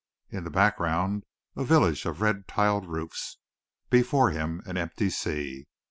[0.31, 1.25] In the background,
[1.55, 3.37] a village of red tiled roofs.
[3.91, 5.67] Before him, an empty sea.